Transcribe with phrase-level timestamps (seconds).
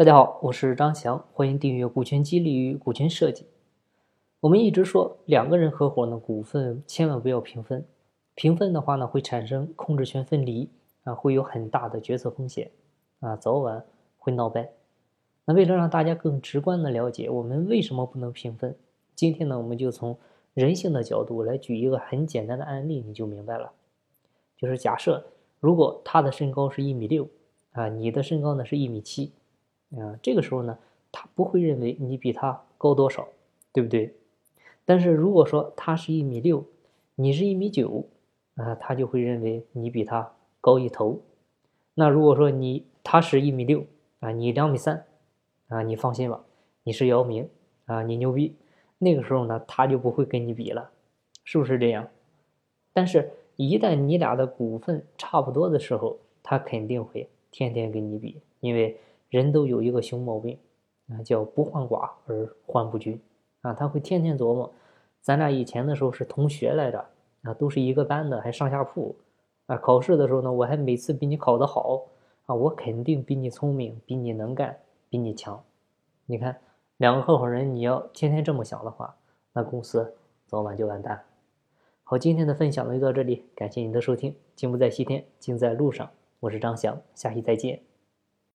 [0.00, 3.44] 大家好，我是张翔，欢迎订阅《股权激励与股权设计》。
[4.40, 7.84] 我们一直说，两个人合伙呢，股份千万不要平分。
[8.34, 10.70] 平分的话呢，会产生控制权分离
[11.04, 12.70] 啊，会有很大的决策风险
[13.18, 13.84] 啊，早晚
[14.16, 14.72] 会闹掰。
[15.44, 18.74] 那为了让大家更直观的了解我们为什么不能平分，
[19.14, 20.16] 今天呢，我们就从
[20.54, 23.70] 人性的角度来举一个很简单的案例，你就明白了。
[24.56, 25.22] 就是假设，
[25.58, 27.28] 如果他的身高是一米六
[27.72, 29.34] 啊，你的身高呢是一米七
[29.98, 30.78] 啊，这个时候呢，
[31.10, 33.28] 他不会认为你比他高多少，
[33.72, 34.14] 对不对？
[34.84, 36.64] 但是如果说他是一米六，
[37.14, 38.06] 你是一米九。
[38.56, 41.18] 啊，他就会认为你比他高一头。
[41.94, 43.86] 那如果说你他是一米六
[44.18, 45.06] 啊，你两米三
[45.68, 46.44] 啊，你放心吧，
[46.82, 47.48] 你是姚明
[47.86, 48.54] 啊，你牛逼。
[48.98, 50.90] 那个时候呢，他就不会跟你比了，
[51.42, 52.06] 是不是这样？
[52.92, 58.98] 但是，一旦你俩的股份差不多的时候，他肯定会天天跟你比，因为
[59.30, 60.58] 人都有一个熊毛病
[61.08, 63.18] 啊，叫不患寡而患不均
[63.62, 63.72] 啊。
[63.72, 64.70] 他会天天琢磨，
[65.22, 67.02] 咱俩以前的时候是同学来着。
[67.42, 69.16] 啊，都是一个班的，还上下铺，
[69.64, 72.02] 啊，考试的时候呢，我还每次比你考得好，
[72.44, 74.76] 啊，我肯定比你聪明，比你能干，
[75.08, 75.64] 比你强。
[76.26, 76.60] 你看，
[76.98, 79.16] 两个合伙人，你要天天这么想的话，
[79.54, 80.14] 那公司
[80.46, 81.24] 早晚就完蛋。
[82.04, 84.36] 好，今天的分享呢就到这里，感谢您的收听。
[84.54, 86.10] 金不在西天，静在路上。
[86.40, 87.89] 我是张翔，下期再见。